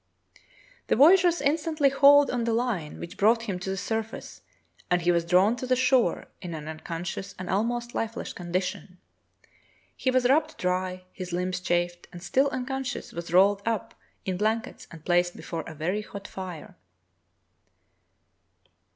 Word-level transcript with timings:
The 0.87 0.95
voyageurs 0.95 1.41
in 1.41 1.57
stantly 1.57 1.91
hauled 1.91 2.31
on 2.31 2.45
the 2.45 2.53
line, 2.53 2.99
which 2.99 3.17
brought 3.17 3.43
him 3.43 3.59
to 3.59 3.69
the 3.69 3.77
surface, 3.77 4.41
and 4.89 5.03
he 5.03 5.11
was 5.11 5.23
drawn 5.23 5.55
to 5.57 5.67
the 5.67 5.75
shore 5.75 6.25
in 6.41 6.55
an 6.55 6.65
uncon 6.65 7.03
scious 7.03 7.35
and 7.37 7.51
almost 7.51 7.93
lifeless 7.93 8.33
condition. 8.33 8.97
He 9.95 10.09
was 10.09 10.27
rubbed 10.27 10.57
dry, 10.57 11.03
his 11.13 11.33
limbs 11.33 11.59
chafed, 11.59 12.07
and, 12.11 12.23
still 12.23 12.47
unconscious, 12.49 13.11
was 13.13 13.31
rolled 13.31 13.61
up 13.63 13.93
in 14.25 14.37
blankets 14.37 14.87
and 14.89 15.05
placed 15.05 15.35
before 15.37 15.61
a 15.67 15.75
very 15.75 16.01
hot 16.01 16.27
fire. 16.27 16.75